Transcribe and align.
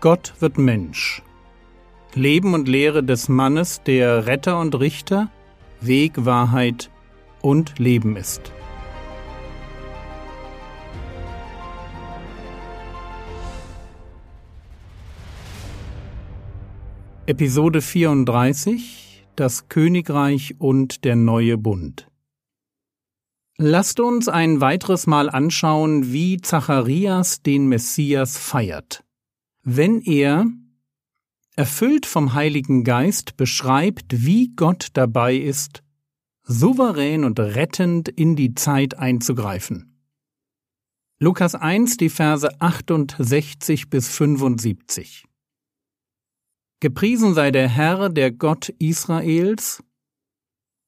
Gott 0.00 0.34
wird 0.38 0.58
Mensch. 0.58 1.22
Leben 2.14 2.54
und 2.54 2.68
Lehre 2.68 3.02
des 3.02 3.28
Mannes, 3.28 3.82
der 3.84 4.26
Retter 4.26 4.60
und 4.60 4.78
Richter, 4.78 5.28
Weg, 5.80 6.24
Wahrheit 6.24 6.88
und 7.42 7.80
Leben 7.80 8.14
ist. 8.14 8.52
Episode 17.26 17.82
34 17.82 19.26
Das 19.34 19.68
Königreich 19.68 20.54
und 20.60 21.04
der 21.04 21.16
neue 21.16 21.58
Bund 21.58 22.08
Lasst 23.58 23.98
uns 23.98 24.28
ein 24.28 24.60
weiteres 24.60 25.08
Mal 25.08 25.28
anschauen, 25.28 26.12
wie 26.12 26.40
Zacharias 26.40 27.42
den 27.42 27.66
Messias 27.66 28.38
feiert. 28.38 29.02
Wenn 29.70 30.00
er, 30.00 30.46
erfüllt 31.54 32.06
vom 32.06 32.32
Heiligen 32.32 32.84
Geist, 32.84 33.36
beschreibt, 33.36 34.24
wie 34.24 34.54
Gott 34.56 34.88
dabei 34.94 35.36
ist, 35.36 35.82
souverän 36.42 37.22
und 37.22 37.38
rettend 37.38 38.08
in 38.08 38.34
die 38.34 38.54
Zeit 38.54 38.98
einzugreifen. 38.98 40.00
Lukas 41.18 41.54
1, 41.54 41.98
die 41.98 42.08
Verse 42.08 42.48
68 42.62 43.90
bis 43.90 44.08
75. 44.08 45.26
Gepriesen 46.80 47.34
sei 47.34 47.50
der 47.50 47.68
Herr, 47.68 48.08
der 48.08 48.32
Gott 48.32 48.70
Israels, 48.78 49.84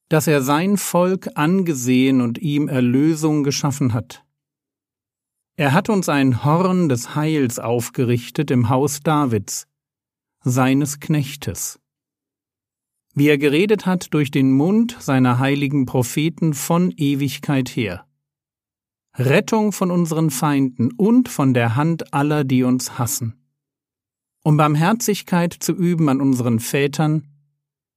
dass 0.08 0.26
er 0.26 0.40
sein 0.40 0.78
Volk 0.78 1.28
angesehen 1.34 2.22
und 2.22 2.38
ihm 2.38 2.66
Erlösung 2.66 3.44
geschaffen 3.44 3.92
hat. 3.92 4.24
Er 5.60 5.74
hat 5.74 5.90
uns 5.90 6.08
ein 6.08 6.42
Horn 6.42 6.88
des 6.88 7.14
Heils 7.14 7.58
aufgerichtet 7.58 8.50
im 8.50 8.70
Haus 8.70 9.00
Davids, 9.00 9.66
seines 10.42 11.00
Knechtes. 11.00 11.78
Wie 13.12 13.28
er 13.28 13.36
geredet 13.36 13.84
hat 13.84 14.14
durch 14.14 14.30
den 14.30 14.52
Mund 14.52 14.96
seiner 14.98 15.38
heiligen 15.38 15.84
Propheten 15.84 16.54
von 16.54 16.90
Ewigkeit 16.96 17.68
her. 17.68 18.06
Rettung 19.14 19.72
von 19.72 19.90
unseren 19.90 20.30
Feinden 20.30 20.92
und 20.96 21.28
von 21.28 21.52
der 21.52 21.76
Hand 21.76 22.14
aller, 22.14 22.44
die 22.44 22.62
uns 22.62 22.98
hassen 22.98 23.36
um 24.42 24.56
Barmherzigkeit 24.56 25.52
zu 25.52 25.74
üben 25.74 26.08
an 26.08 26.22
unseren 26.22 26.60
Vätern 26.60 27.28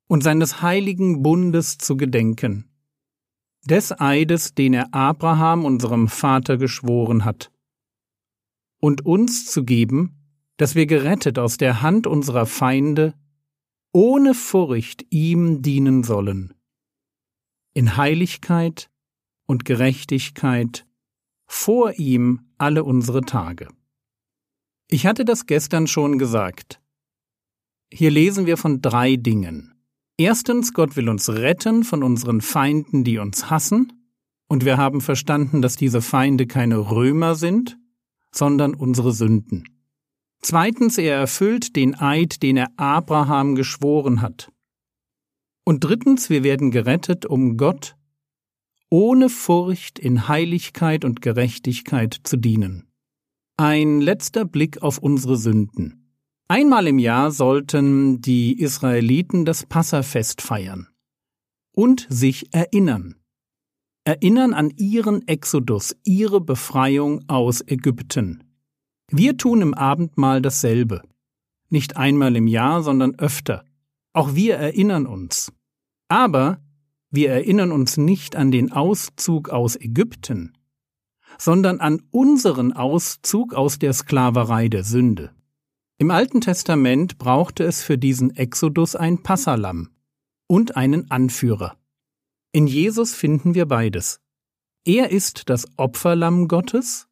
und 0.08 0.22
seines 0.22 0.62
heiligen 0.62 1.24
Bundes 1.24 1.78
zu 1.78 1.96
gedenken, 1.96 2.70
des 3.64 3.98
Eides, 3.98 4.54
den 4.54 4.74
er 4.74 4.94
Abraham, 4.94 5.64
unserem 5.64 6.10
Vater, 6.10 6.58
geschworen 6.58 7.24
hat, 7.24 7.53
und 8.84 9.06
uns 9.06 9.46
zu 9.46 9.64
geben, 9.64 10.12
dass 10.58 10.76
wir 10.76 10.88
gerettet 10.88 11.40
aus 11.40 11.56
der 11.56 11.82
Hand 11.82 12.06
unserer 12.06 12.46
Feinde 12.46 13.14
ohne 13.94 14.34
Furcht 14.34 15.06
ihm 15.10 15.62
dienen 15.62 16.04
sollen, 16.04 16.54
in 17.74 17.96
Heiligkeit 17.96 18.92
und 19.46 19.64
Gerechtigkeit 19.64 20.86
vor 21.46 21.94
ihm 21.98 22.42
alle 22.58 22.84
unsere 22.84 23.22
Tage. 23.22 23.70
Ich 24.90 25.06
hatte 25.06 25.24
das 25.24 25.46
gestern 25.46 25.88
schon 25.88 26.20
gesagt. 26.20 26.82
Hier 27.90 28.12
lesen 28.12 28.48
wir 28.48 28.58
von 28.58 28.82
drei 28.82 29.16
Dingen. 29.16 29.76
Erstens, 30.18 30.74
Gott 30.74 30.98
will 30.98 31.08
uns 31.08 31.30
retten 31.30 31.86
von 31.86 32.04
unseren 32.04 32.42
Feinden, 32.42 33.06
die 33.06 33.18
uns 33.18 33.50
hassen, 33.50 33.94
und 34.50 34.66
wir 34.66 34.76
haben 34.76 35.00
verstanden, 35.00 35.62
dass 35.62 35.78
diese 35.78 36.02
Feinde 36.02 36.48
keine 36.48 36.92
Römer 36.92 37.36
sind, 37.36 37.78
sondern 38.34 38.74
unsere 38.74 39.14
Sünden. 39.14 39.64
Zweitens, 40.42 40.98
er 40.98 41.16
erfüllt 41.16 41.76
den 41.76 41.96
Eid, 41.96 42.44
den 42.44 42.58
er 42.58 42.72
Abraham 42.76 43.56
geschworen 43.56 44.22
hat. 44.22 44.52
Und 45.64 45.84
drittens, 45.86 46.30
wir 46.30 46.44
werden 46.44 46.72
gerettet, 46.72 47.26
um 47.26 47.56
Gott 47.56 47.96
ohne 48.90 49.30
Furcht 49.30 49.98
in 49.98 50.28
Heiligkeit 50.28 51.04
und 51.04 51.24
Gerechtigkeit 51.24 52.16
zu 52.24 52.38
dienen. 52.38 52.92
Ein 53.58 54.02
letzter 54.02 54.46
Blick 54.46 54.84
auf 54.84 55.00
unsere 55.00 55.36
Sünden. 55.36 56.16
Einmal 56.48 56.86
im 56.86 57.00
Jahr 57.00 57.32
sollten 57.32 58.22
die 58.22 58.60
Israeliten 58.60 59.46
das 59.46 59.66
Passafest 59.66 60.44
feiern 60.44 60.90
und 61.74 62.06
sich 62.10 62.54
erinnern. 62.54 63.16
Erinnern 64.06 64.54
an 64.54 64.70
ihren 64.76 65.26
Exodus, 65.30 65.96
ihre 66.04 66.42
Befreiung 66.42 67.24
aus 67.30 67.64
Ägypten. 67.66 68.44
Wir 69.10 69.38
tun 69.38 69.62
im 69.62 69.74
Abendmahl 69.74 70.42
dasselbe. 70.42 71.04
Nicht 71.70 71.96
einmal 71.96 72.36
im 72.36 72.48
Jahr, 72.48 72.84
sondern 72.84 73.18
öfter. 73.18 73.64
Auch 74.12 74.36
wir 74.36 74.56
erinnern 74.56 75.06
uns. 75.06 75.54
Aber 76.10 76.60
wir 77.12 77.32
erinnern 77.32 77.72
uns 77.72 77.96
nicht 77.96 78.36
an 78.36 78.52
den 78.52 78.74
Auszug 78.74 79.50
aus 79.50 79.78
Ägypten, 79.78 80.52
sondern 81.38 81.80
an 81.80 82.02
unseren 82.12 82.74
Auszug 82.74 83.54
aus 83.54 83.80
der 83.80 83.94
Sklaverei 83.94 84.68
der 84.68 84.84
Sünde. 84.84 85.32
Im 85.98 86.12
Alten 86.12 86.42
Testament 86.42 87.18
brauchte 87.18 87.64
es 87.64 87.82
für 87.82 87.98
diesen 87.98 88.36
Exodus 88.36 88.98
ein 88.98 89.24
Passalam 89.24 89.92
und 90.48 90.76
einen 90.76 91.10
Anführer. 91.10 91.78
In 92.54 92.68
Jesus 92.68 93.14
finden 93.14 93.54
wir 93.54 93.66
beides. 93.66 94.22
Er 94.86 95.12
ist 95.12 95.50
das 95.50 95.68
Opferlamm 95.78 96.48
Gottes 96.48 97.10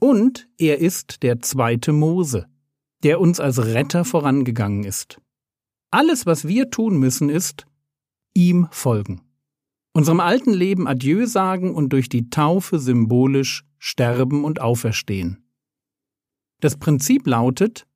und 0.00 0.48
er 0.58 0.78
ist 0.78 1.22
der 1.22 1.40
zweite 1.40 1.92
Mose, 1.92 2.48
der 3.04 3.20
uns 3.20 3.38
als 3.38 3.64
Retter 3.64 4.04
vorangegangen 4.04 4.82
ist. 4.82 5.20
Alles, 5.92 6.26
was 6.26 6.48
wir 6.48 6.70
tun 6.70 6.98
müssen, 6.98 7.28
ist 7.28 7.66
ihm 8.34 8.66
folgen 8.72 9.22
unserem 9.92 10.20
alten 10.20 10.52
Leben 10.52 10.88
Adieu 10.88 11.26
sagen 11.26 11.74
und 11.74 11.92
durch 11.92 12.08
die 12.08 12.30
Taufe 12.30 12.78
symbolisch 12.78 13.64
sterben 13.78 14.44
und 14.44 14.60
auferstehen. 14.60 15.44
Das 16.60 16.76
Prinzip 16.76 17.26
lautet 17.26 17.86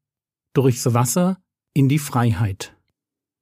durchs 0.53 0.93
Wasser 0.93 1.39
in 1.73 1.89
die 1.89 1.99
Freiheit. 1.99 2.77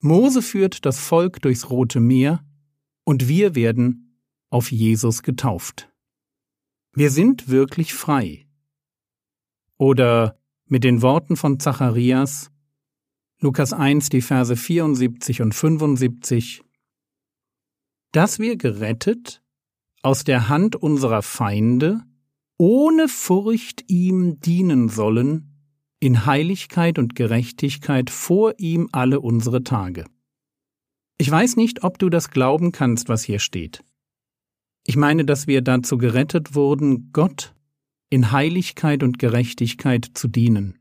Mose 0.01 0.43
führt 0.43 0.85
das 0.85 0.99
Volk 0.99 1.41
durchs 1.43 1.71
Rote 1.71 2.01
Meer 2.01 2.45
und 3.05 3.29
wir 3.29 3.55
werden 3.55 4.19
auf 4.51 4.73
Jesus 4.73 5.23
getauft. 5.23 5.91
Wir 6.93 7.11
sind 7.11 7.49
wirklich 7.49 7.95
frei. 7.95 8.47
Oder 9.77 10.39
mit 10.67 10.85
den 10.85 11.03
Worten 11.03 11.37
von 11.37 11.59
Zacharias, 11.61 12.51
Lukas 13.41 13.73
1, 13.73 14.09
die 14.09 14.23
Verse 14.23 14.57
74 14.57 15.43
und 15.43 15.55
75, 15.55 16.63
dass 18.13 18.39
wir 18.39 18.57
gerettet 18.57 19.43
aus 20.03 20.25
der 20.25 20.49
Hand 20.49 20.77
unserer 20.77 21.23
Feinde 21.23 22.03
ohne 22.57 23.09
Furcht 23.09 23.91
ihm 23.91 24.39
dienen 24.39 24.89
sollen, 24.89 25.51
in 25.99 26.27
Heiligkeit 26.27 26.99
und 26.99 27.17
Gerechtigkeit 27.17 28.11
vor 28.11 28.55
ihm 28.59 28.89
alle 28.93 29.21
unsere 29.21 29.65
Tage. 29.65 30.05
Ich 31.17 31.31
weiß 31.31 31.57
nicht, 31.57 31.85
ob 31.85 31.99
du 31.99 32.11
das 32.11 32.31
glauben 32.31 32.73
kannst, 32.73 33.09
was 33.09 33.23
hier 33.23 33.39
steht. 33.39 33.85
Ich 34.85 34.97
meine, 34.97 35.25
dass 35.25 35.47
wir 35.47 35.63
dazu 35.63 35.97
gerettet 35.97 36.55
wurden, 36.55 37.11
Gott 37.13 37.55
in 38.11 38.33
Heiligkeit 38.33 39.03
und 39.03 39.19
Gerechtigkeit 39.19 40.11
zu 40.15 40.29
dienen. 40.29 40.79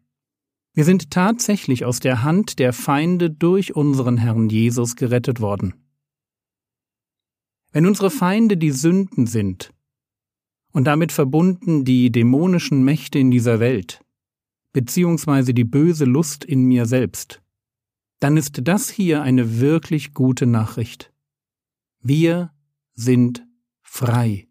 Wir 0.73 0.85
sind 0.85 1.11
tatsächlich 1.11 1.85
aus 1.85 1.99
der 1.99 2.23
Hand 2.23 2.57
der 2.57 2.73
Feinde 2.73 3.29
durch 3.29 3.75
unseren 3.75 4.17
Herrn 4.17 4.49
Jesus 4.49 4.95
gerettet 4.95 5.39
worden. 5.39 5.75
Wenn 7.71 7.85
unsere 7.85 8.09
Feinde 8.09 8.57
die 8.57 8.71
Sünden 8.71 9.27
sind 9.27 9.71
und 10.71 10.85
damit 10.85 11.11
verbunden 11.11 11.85
die 11.85 12.11
dämonischen 12.11 12.83
Mächte 12.83 13.19
in 13.19 13.29
dieser 13.29 13.59
Welt, 13.59 14.03
beziehungsweise 14.73 15.53
die 15.53 15.63
böse 15.63 16.05
Lust 16.05 16.43
in 16.43 16.65
mir 16.65 16.87
selbst, 16.87 17.42
dann 18.23 18.37
ist 18.37 18.61
das 18.63 18.89
hier 18.89 19.21
eine 19.21 19.59
wirklich 19.59 20.13
gute 20.13 20.45
Nachricht. 20.45 21.11
Wir 21.99 22.53
sind 22.93 23.45
frei, 23.81 24.47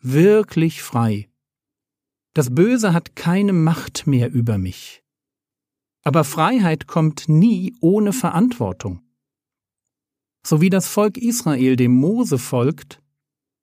wirklich 0.00 0.82
frei. 0.82 1.28
Das 2.34 2.54
Böse 2.54 2.92
hat 2.92 3.16
keine 3.16 3.52
Macht 3.52 4.06
mehr 4.06 4.32
über 4.32 4.58
mich. 4.58 5.02
Aber 6.02 6.24
Freiheit 6.24 6.86
kommt 6.86 7.28
nie 7.28 7.76
ohne 7.80 8.12
Verantwortung 8.12 9.02
so 10.42 10.60
wie 10.60 10.70
das 10.70 10.88
Volk 10.88 11.18
Israel 11.18 11.76
dem 11.76 11.92
Mose 11.94 12.38
folgt, 12.38 13.02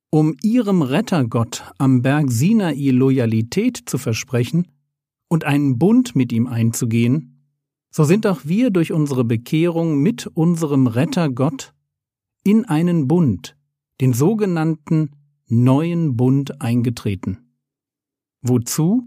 um 0.10 0.36
ihrem 0.42 0.82
Rettergott 0.82 1.72
am 1.78 2.02
Berg 2.02 2.32
Sinai 2.32 2.92
Loyalität 2.92 3.78
zu 3.86 3.98
versprechen 3.98 4.68
und 5.28 5.44
einen 5.44 5.78
Bund 5.78 6.16
mit 6.16 6.32
ihm 6.32 6.48
einzugehen, 6.48 7.37
so 7.90 8.04
sind 8.04 8.28
auch 8.28 8.42
wir 8.44 8.70
durch 8.70 8.92
unsere 8.92 9.24
Bekehrung 9.24 10.02
mit 10.02 10.28
unserem 10.28 10.88
Rettergott 10.88 11.74
in 12.44 12.66
einen 12.66 13.08
Bund, 13.08 13.58
den 14.02 14.14
sogenannten 14.14 15.12
neuen 15.48 16.16
Bund 16.16 16.62
eingetreten. 16.62 17.54
Wozu? 18.42 19.04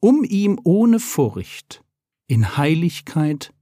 Um 0.00 0.24
ihm 0.24 0.58
ohne 0.64 0.98
Furcht 0.98 1.84
in 2.26 2.56
Heiligkeit 2.56 3.52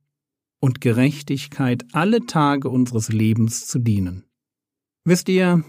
und 0.60 0.80
Gerechtigkeit 0.80 1.84
alle 1.92 2.26
Tage 2.26 2.68
unseres 2.68 3.08
Lebens 3.08 3.66
zu 3.66 3.78
dienen. 3.78 4.24
Wisst 5.04 5.28
ihr, 5.28 5.64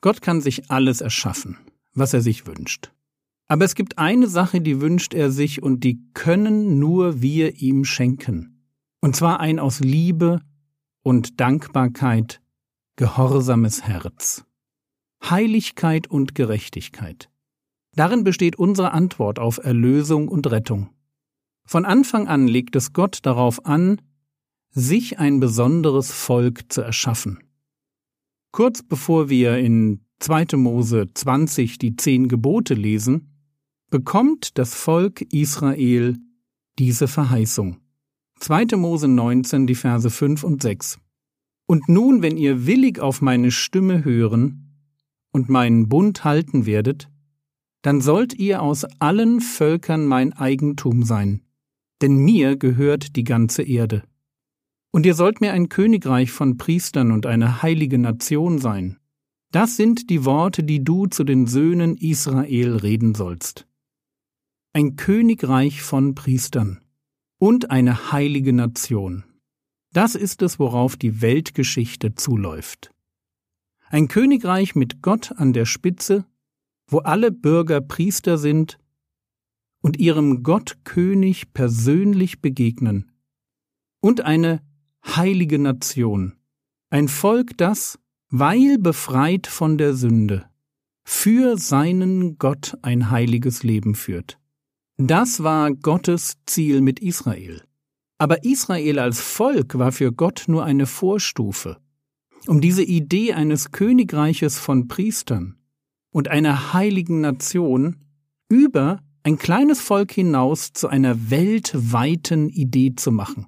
Gott 0.00 0.20
kann 0.20 0.40
sich 0.40 0.70
alles 0.70 1.00
erschaffen, 1.00 1.58
was 1.94 2.12
er 2.12 2.20
sich 2.20 2.46
wünscht. 2.46 2.92
Aber 3.52 3.66
es 3.66 3.74
gibt 3.74 3.98
eine 3.98 4.28
Sache, 4.28 4.62
die 4.62 4.80
wünscht 4.80 5.12
er 5.12 5.30
sich 5.30 5.62
und 5.62 5.84
die 5.84 6.00
können 6.14 6.78
nur 6.78 7.20
wir 7.20 7.60
ihm 7.60 7.84
schenken. 7.84 8.64
Und 9.02 9.14
zwar 9.14 9.40
ein 9.40 9.58
aus 9.58 9.80
Liebe 9.80 10.40
und 11.02 11.38
Dankbarkeit 11.38 12.40
gehorsames 12.96 13.82
Herz. 13.82 14.46
Heiligkeit 15.22 16.06
und 16.06 16.34
Gerechtigkeit. 16.34 17.28
Darin 17.94 18.24
besteht 18.24 18.56
unsere 18.56 18.92
Antwort 18.92 19.38
auf 19.38 19.58
Erlösung 19.62 20.28
und 20.28 20.50
Rettung. 20.50 20.88
Von 21.66 21.84
Anfang 21.84 22.28
an 22.28 22.48
legt 22.48 22.74
es 22.74 22.94
Gott 22.94 23.18
darauf 23.20 23.66
an, 23.66 24.00
sich 24.70 25.18
ein 25.18 25.40
besonderes 25.40 26.10
Volk 26.10 26.72
zu 26.72 26.80
erschaffen. 26.80 27.38
Kurz 28.50 28.82
bevor 28.82 29.28
wir 29.28 29.58
in 29.58 30.00
2. 30.20 30.56
Mose 30.56 31.10
20 31.12 31.76
die 31.76 31.96
zehn 31.96 32.28
Gebote 32.28 32.72
lesen, 32.72 33.28
bekommt 33.92 34.56
das 34.56 34.74
Volk 34.74 35.20
Israel 35.34 36.16
diese 36.78 37.06
Verheißung. 37.06 37.76
2. 38.40 38.74
Mose 38.76 39.06
19, 39.06 39.66
die 39.66 39.74
Verse 39.74 40.08
5 40.08 40.44
und 40.44 40.62
6. 40.62 40.98
Und 41.66 41.90
nun, 41.90 42.22
wenn 42.22 42.38
ihr 42.38 42.66
willig 42.66 43.00
auf 43.00 43.20
meine 43.20 43.50
Stimme 43.50 44.02
hören 44.02 44.78
und 45.30 45.50
meinen 45.50 45.90
Bund 45.90 46.24
halten 46.24 46.64
werdet, 46.64 47.10
dann 47.82 48.00
sollt 48.00 48.32
ihr 48.32 48.62
aus 48.62 48.86
allen 48.98 49.42
Völkern 49.42 50.06
mein 50.06 50.32
Eigentum 50.32 51.02
sein, 51.02 51.42
denn 52.00 52.16
mir 52.16 52.56
gehört 52.56 53.14
die 53.14 53.24
ganze 53.24 53.62
Erde. 53.62 54.04
Und 54.90 55.04
ihr 55.04 55.14
sollt 55.14 55.42
mir 55.42 55.52
ein 55.52 55.68
Königreich 55.68 56.30
von 56.30 56.56
Priestern 56.56 57.12
und 57.12 57.26
eine 57.26 57.60
heilige 57.60 57.98
Nation 57.98 58.58
sein. 58.58 58.96
Das 59.50 59.76
sind 59.76 60.08
die 60.08 60.24
Worte, 60.24 60.64
die 60.64 60.82
du 60.82 61.08
zu 61.08 61.24
den 61.24 61.46
Söhnen 61.46 61.98
Israel 61.98 62.76
reden 62.76 63.14
sollst. 63.14 63.66
Ein 64.74 64.96
Königreich 64.96 65.82
von 65.82 66.14
Priestern 66.14 66.80
und 67.38 67.70
eine 67.70 68.10
heilige 68.10 68.54
Nation. 68.54 69.22
Das 69.92 70.14
ist 70.14 70.40
es, 70.40 70.58
worauf 70.58 70.96
die 70.96 71.20
Weltgeschichte 71.20 72.14
zuläuft. 72.14 72.90
Ein 73.90 74.08
Königreich 74.08 74.74
mit 74.74 75.02
Gott 75.02 75.32
an 75.32 75.52
der 75.52 75.66
Spitze, 75.66 76.24
wo 76.86 77.00
alle 77.00 77.30
Bürger 77.32 77.82
Priester 77.82 78.38
sind 78.38 78.78
und 79.82 79.98
ihrem 79.98 80.42
Gott 80.42 80.78
König 80.84 81.52
persönlich 81.52 82.40
begegnen. 82.40 83.12
Und 84.00 84.22
eine 84.22 84.62
heilige 85.04 85.58
Nation, 85.58 86.32
ein 86.88 87.08
Volk, 87.08 87.58
das, 87.58 87.98
weil 88.30 88.78
befreit 88.78 89.46
von 89.46 89.76
der 89.76 89.92
Sünde, 89.92 90.48
für 91.04 91.58
seinen 91.58 92.38
Gott 92.38 92.78
ein 92.80 93.10
heiliges 93.10 93.64
Leben 93.64 93.94
führt. 93.94 94.38
Das 94.98 95.42
war 95.42 95.72
Gottes 95.72 96.34
Ziel 96.46 96.80
mit 96.80 97.00
Israel. 97.00 97.62
Aber 98.18 98.44
Israel 98.44 98.98
als 98.98 99.20
Volk 99.20 99.78
war 99.78 99.90
für 99.90 100.12
Gott 100.12 100.44
nur 100.46 100.64
eine 100.64 100.86
Vorstufe, 100.86 101.78
um 102.46 102.60
diese 102.60 102.84
Idee 102.84 103.32
eines 103.32 103.72
Königreiches 103.72 104.58
von 104.58 104.86
Priestern 104.86 105.56
und 106.12 106.28
einer 106.28 106.72
heiligen 106.72 107.20
Nation 107.20 107.96
über 108.48 109.00
ein 109.24 109.38
kleines 109.38 109.80
Volk 109.80 110.12
hinaus 110.12 110.72
zu 110.72 110.88
einer 110.88 111.30
weltweiten 111.30 112.48
Idee 112.48 112.94
zu 112.94 113.10
machen. 113.12 113.46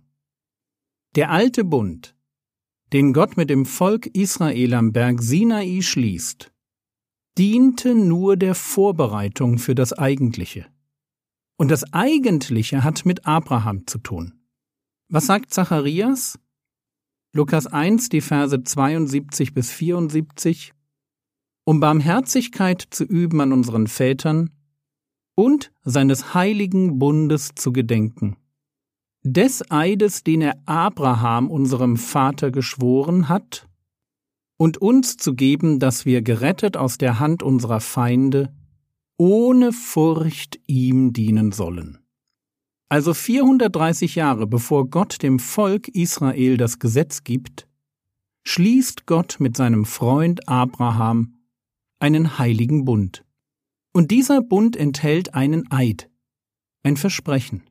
Der 1.14 1.30
alte 1.30 1.62
Bund, 1.64 2.16
den 2.92 3.12
Gott 3.12 3.36
mit 3.36 3.50
dem 3.50 3.66
Volk 3.66 4.06
Israel 4.06 4.74
am 4.74 4.92
Berg 4.92 5.22
Sinai 5.22 5.80
schließt, 5.82 6.52
diente 7.38 7.94
nur 7.94 8.36
der 8.36 8.54
Vorbereitung 8.54 9.58
für 9.58 9.74
das 9.74 9.92
Eigentliche. 9.92 10.66
Und 11.56 11.70
das 11.70 11.92
Eigentliche 11.92 12.82
hat 12.82 13.06
mit 13.06 13.26
Abraham 13.26 13.86
zu 13.86 13.98
tun. 13.98 14.34
Was 15.08 15.26
sagt 15.26 15.52
Zacharias? 15.52 16.38
Lukas 17.32 17.66
1, 17.66 18.08
die 18.08 18.20
Verse 18.20 18.62
72 18.62 19.54
bis 19.54 19.70
74. 19.70 20.72
Um 21.64 21.80
Barmherzigkeit 21.80 22.86
zu 22.90 23.04
üben 23.04 23.40
an 23.40 23.52
unseren 23.52 23.86
Vätern 23.86 24.50
und 25.34 25.72
seines 25.82 26.34
heiligen 26.34 26.98
Bundes 26.98 27.50
zu 27.54 27.72
gedenken 27.72 28.36
des 29.24 29.70
Eides, 29.70 30.22
den 30.22 30.42
er 30.42 30.58
Abraham, 30.66 31.50
unserem 31.50 31.96
Vater, 31.96 32.50
geschworen 32.50 33.28
hat, 33.28 33.66
und 34.56 34.78
uns 34.78 35.16
zu 35.16 35.34
geben, 35.34 35.80
dass 35.80 36.04
wir 36.04 36.22
gerettet 36.22 36.76
aus 36.76 36.98
der 36.98 37.18
Hand 37.18 37.42
unserer 37.42 37.80
Feinde, 37.80 38.54
ohne 39.16 39.72
Furcht 39.72 40.58
ihm 40.66 41.12
dienen 41.12 41.52
sollen. 41.52 41.98
Also 42.88 43.14
430 43.14 44.14
Jahre 44.14 44.46
bevor 44.46 44.88
Gott 44.88 45.22
dem 45.22 45.38
Volk 45.38 45.88
Israel 45.88 46.56
das 46.56 46.78
Gesetz 46.78 47.24
gibt, 47.24 47.66
schließt 48.44 49.06
Gott 49.06 49.36
mit 49.40 49.56
seinem 49.56 49.84
Freund 49.84 50.48
Abraham 50.48 51.34
einen 51.98 52.38
heiligen 52.38 52.84
Bund. 52.84 53.24
Und 53.92 54.10
dieser 54.10 54.42
Bund 54.42 54.76
enthält 54.76 55.34
einen 55.34 55.70
Eid, 55.70 56.10
ein 56.82 56.96
Versprechen. 56.96 57.62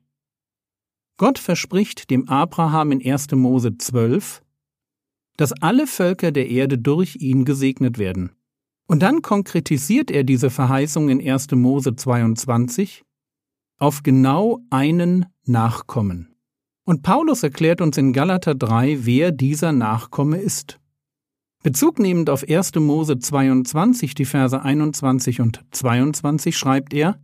Gott 1.17 1.37
verspricht 1.37 2.09
dem 2.09 2.27
Abraham 2.27 2.91
in 2.91 3.05
1. 3.05 3.31
Mose 3.33 3.77
12, 3.77 4.41
dass 5.37 5.51
alle 5.53 5.85
Völker 5.85 6.31
der 6.31 6.49
Erde 6.49 6.77
durch 6.77 7.17
ihn 7.17 7.45
gesegnet 7.45 7.97
werden. 7.97 8.31
Und 8.87 9.01
dann 9.01 9.21
konkretisiert 9.21 10.11
er 10.11 10.23
diese 10.23 10.49
Verheißung 10.49 11.09
in 11.09 11.25
1. 11.25 11.51
Mose 11.51 11.95
22 11.95 13.03
auf 13.79 14.03
genau 14.03 14.59
einen 14.69 15.25
Nachkommen. 15.45 16.35
Und 16.85 17.01
Paulus 17.01 17.43
erklärt 17.43 17.81
uns 17.81 17.97
in 17.97 18.13
Galater 18.13 18.55
3, 18.55 19.05
wer 19.05 19.31
dieser 19.31 19.71
Nachkomme 19.71 20.37
ist. 20.37 20.79
Bezug 21.63 21.97
nehmend 21.97 22.29
auf 22.29 22.43
1. 22.47 22.75
Mose 22.75 23.19
22, 23.19 24.15
die 24.15 24.25
Verse 24.25 24.61
21 24.61 25.39
und 25.39 25.61
22 25.71 26.57
schreibt 26.57 26.93
er, 26.93 27.21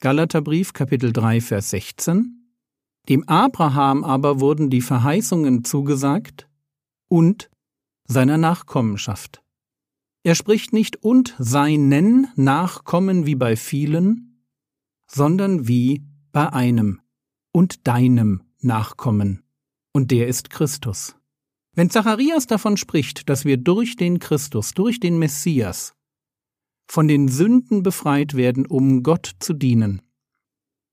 Galaterbrief 0.00 0.72
Kapitel 0.72 1.12
3, 1.12 1.40
Vers 1.40 1.70
16, 1.70 2.44
dem 3.08 3.28
Abraham 3.28 4.04
aber 4.04 4.40
wurden 4.40 4.70
die 4.70 4.80
Verheißungen 4.80 5.64
zugesagt 5.64 6.48
und 7.08 7.50
seiner 8.06 8.38
Nachkommenschaft. 8.38 9.43
Er 10.26 10.34
spricht 10.34 10.72
nicht 10.72 11.04
und 11.04 11.34
seinen 11.38 12.28
Nachkommen 12.34 13.26
wie 13.26 13.34
bei 13.34 13.56
vielen, 13.56 14.42
sondern 15.06 15.68
wie 15.68 16.02
bei 16.32 16.50
einem 16.50 17.02
und 17.52 17.86
deinem 17.86 18.42
Nachkommen. 18.60 19.42
Und 19.92 20.10
der 20.10 20.26
ist 20.26 20.48
Christus. 20.48 21.14
Wenn 21.74 21.90
Zacharias 21.90 22.46
davon 22.46 22.78
spricht, 22.78 23.28
dass 23.28 23.44
wir 23.44 23.58
durch 23.58 23.96
den 23.96 24.18
Christus, 24.18 24.72
durch 24.72 24.98
den 24.98 25.18
Messias, 25.18 25.94
von 26.86 27.06
den 27.06 27.28
Sünden 27.28 27.82
befreit 27.82 28.32
werden, 28.34 28.64
um 28.64 29.02
Gott 29.02 29.30
zu 29.40 29.52
dienen, 29.52 30.00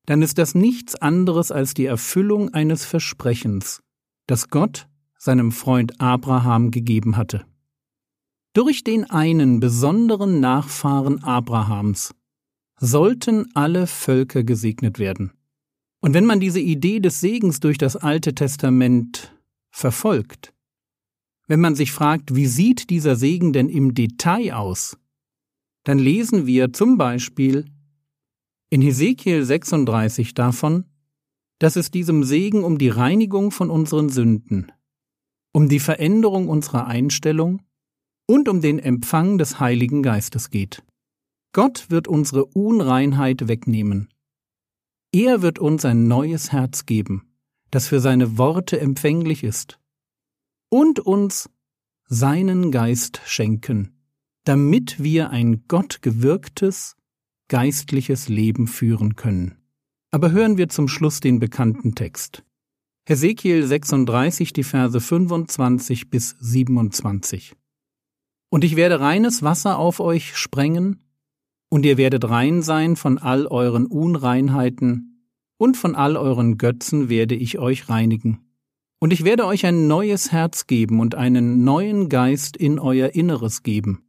dann 0.08 0.22
ist 0.22 0.40
das 0.40 0.56
nichts 0.56 0.96
anderes 0.96 1.52
als 1.52 1.74
die 1.74 1.86
Erfüllung 1.86 2.54
eines 2.54 2.84
Versprechens, 2.84 3.82
das 4.28 4.50
Gott 4.50 4.90
seinem 5.18 5.54
Freund 5.54 6.02
Abraham 6.02 6.72
gegeben 6.72 7.16
hatte. 7.16 7.46
Durch 8.54 8.84
den 8.84 9.10
einen 9.10 9.62
besonderen 9.62 10.42
Nachfahren 10.42 11.24
Abrahams 11.24 12.14
sollten 12.78 13.50
alle 13.54 13.88
Völker 13.88 14.44
gesegnet 14.44 15.00
werden. 15.00 15.32
Und 16.02 16.14
wenn 16.14 16.26
man 16.26 16.42
diese 16.42 16.60
Idee 16.60 17.00
des 17.00 17.22
Segens 17.22 17.62
durch 17.62 17.78
das 17.78 17.96
Alte 17.96 18.36
Testament 18.36 19.34
verfolgt, 19.70 20.54
wenn 21.48 21.62
man 21.62 21.76
sich 21.76 21.94
fragt, 21.94 22.36
wie 22.36 22.46
sieht 22.46 22.90
dieser 22.90 23.16
Segen 23.16 23.54
denn 23.54 23.70
im 23.70 23.94
Detail 23.94 24.54
aus, 24.54 24.98
dann 25.86 25.98
lesen 25.98 26.46
wir 26.46 26.74
zum 26.74 26.98
Beispiel 26.98 27.66
in 28.70 28.82
Hesekiel 28.82 29.46
36 29.46 30.34
davon, 30.34 30.86
dass 31.60 31.78
es 31.78 31.90
diesem 31.90 32.26
Segen 32.26 32.66
um 32.66 32.78
die 32.78 32.90
Reinigung 32.90 33.52
von 33.52 33.70
unseren 33.70 34.10
Sünden, 34.10 34.74
um 35.54 35.70
die 35.70 35.80
Veränderung 35.80 36.50
unserer 36.50 36.88
Einstellung 36.88 37.62
und 38.32 38.48
um 38.48 38.62
den 38.62 38.80
Empfang 38.80 39.38
des 39.38 39.60
Heiligen 39.60 40.04
Geistes 40.04 40.50
geht. 40.50 40.84
Gott 41.52 41.90
wird 41.90 42.08
unsere 42.08 42.46
Unreinheit 42.46 43.50
wegnehmen. 43.50 44.08
Er 45.12 45.42
wird 45.42 45.60
uns 45.60 45.84
ein 45.84 46.08
neues 46.08 46.54
Herz 46.54 46.86
geben, 46.86 47.24
das 47.72 47.90
für 47.90 48.00
seine 48.00 48.38
Worte 48.38 48.80
empfänglich 48.80 49.44
ist, 49.44 49.80
und 50.70 51.02
uns 51.02 51.50
seinen 52.08 52.72
Geist 52.72 53.20
schenken, 53.26 53.98
damit 54.46 55.04
wir 55.04 55.32
ein 55.32 55.68
gottgewirktes, 55.68 56.96
geistliches 57.50 58.30
Leben 58.30 58.68
führen 58.68 59.18
können. 59.18 59.58
Aber 60.10 60.32
hören 60.32 60.58
wir 60.58 60.70
zum 60.70 60.88
Schluss 60.88 61.20
den 61.20 61.40
bekannten 61.40 61.96
Text. 61.96 62.46
Hesekiel 63.06 63.68
36, 63.68 64.54
die 64.54 64.64
Verse 64.64 65.02
25 65.02 66.10
bis 66.10 66.38
27. 66.40 67.58
Und 68.52 68.66
ich 68.66 68.76
werde 68.76 69.00
reines 69.00 69.44
Wasser 69.44 69.80
auf 69.80 70.02
euch 70.02 70.36
sprengen, 70.36 71.00
und 71.70 71.86
ihr 71.86 71.98
werdet 71.98 72.30
rein 72.30 72.62
sein 72.62 72.98
von 72.98 73.18
all 73.18 73.48
euren 73.48 73.86
Unreinheiten, 73.86 75.26
und 75.58 75.78
von 75.78 75.96
all 75.96 76.18
euren 76.18 76.58
Götzen 76.58 77.08
werde 77.08 77.34
ich 77.34 77.60
euch 77.60 77.88
reinigen. 77.88 78.40
Und 79.00 79.14
ich 79.14 79.24
werde 79.24 79.46
euch 79.46 79.66
ein 79.66 79.88
neues 79.88 80.34
Herz 80.34 80.68
geben 80.68 81.00
und 81.00 81.16
einen 81.16 81.64
neuen 81.64 82.10
Geist 82.10 82.58
in 82.58 82.78
euer 82.78 83.16
Inneres 83.16 83.64
geben. 83.64 84.04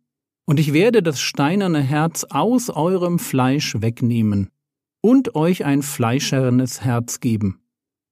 Und 0.45 0.59
ich 0.59 0.73
werde 0.73 1.05
das 1.05 1.21
steinerne 1.21 1.81
Herz 1.81 2.25
aus 2.25 2.69
eurem 2.69 3.21
Fleisch 3.21 3.81
wegnehmen 3.81 4.49
und 5.01 5.37
euch 5.37 5.65
ein 5.65 5.83
fleischernes 5.83 6.83
Herz 6.83 7.21
geben. 7.21 7.61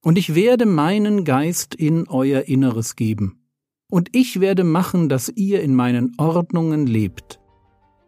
Und 0.01 0.17
ich 0.17 0.33
werde 0.33 0.65
meinen 0.65 1.25
Geist 1.25 1.75
in 1.75 2.07
euer 2.07 2.43
Inneres 2.43 2.95
geben. 2.95 3.40
Und 3.91 4.07
ich 4.13 4.39
werde 4.39 4.63
machen, 4.63 5.09
dass 5.09 5.27
ihr 5.27 5.61
in 5.61 5.75
meinen 5.75 6.13
Ordnungen 6.17 6.87
lebt 6.87 7.41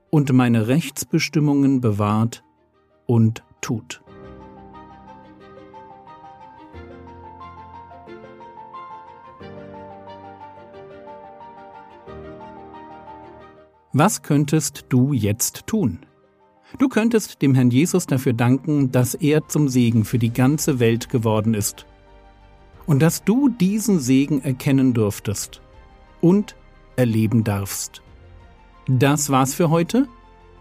und 0.10 0.32
meine 0.32 0.70
Rechtsbestimmungen 0.70 1.82
bewahrt 1.82 2.42
und 3.06 3.44
tut. 3.60 4.02
Was 13.92 14.22
könntest 14.22 14.86
du 14.88 15.12
jetzt 15.12 15.68
tun? 15.68 16.00
Du 16.80 16.88
könntest 16.88 17.42
dem 17.42 17.54
Herrn 17.56 17.72
Jesus 17.72 18.08
dafür 18.08 18.32
danken, 18.32 18.94
dass 18.94 19.16
er 19.16 19.50
zum 19.50 19.68
Segen 19.68 20.06
für 20.06 20.18
die 20.18 20.32
ganze 20.32 20.80
Welt 20.80 21.10
geworden 21.10 21.54
ist. 21.54 21.86
Und 22.86 23.02
dass 23.02 23.25
du 23.25 23.50
diesen 23.50 24.00
Segen 24.00 24.42
erkennen 24.42 24.94
durftest 24.94 25.60
und 26.24 26.56
erleben 26.96 27.44
darfst. 27.44 28.01
Das 28.88 29.30
war's 29.30 29.53
für 29.53 29.70
heute. 29.70 30.08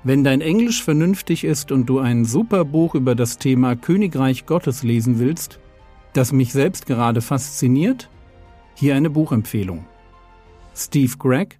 Wenn 0.04 0.24
dein 0.24 0.40
Englisch 0.40 0.82
vernünftig 0.82 1.44
ist 1.44 1.70
und 1.70 1.86
du 1.86 2.00
ein 2.00 2.24
super 2.24 2.64
Buch 2.64 2.96
über 2.96 3.14
das 3.14 3.38
Thema 3.38 3.76
Königreich 3.76 4.46
Gottes 4.46 4.82
lesen 4.82 5.20
willst, 5.20 5.60
das 6.12 6.32
mich 6.32 6.52
selbst 6.52 6.86
gerade 6.86 7.20
fasziniert, 7.20 8.10
hier 8.74 8.96
eine 8.96 9.10
Buchempfehlung. 9.10 9.86
Steve 10.74 11.16
Gregg 11.18 11.58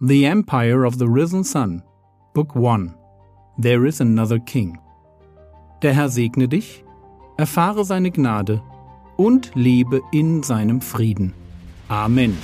The 0.00 0.24
Empire 0.24 0.86
of 0.86 0.94
the 0.94 1.04
Risen 1.06 1.44
Sun, 1.44 1.82
Book 2.32 2.56
1 2.56 2.94
There 3.60 3.86
is 3.86 4.00
Another 4.00 4.38
King. 4.38 4.78
Der 5.82 5.92
Herr 5.92 6.08
segne 6.08 6.48
dich, 6.48 6.84
erfahre 7.36 7.84
seine 7.84 8.10
Gnade 8.10 8.62
und 9.18 9.50
lebe 9.54 10.00
in 10.12 10.42
seinem 10.42 10.80
Frieden. 10.80 11.34
Amen. 11.88 12.36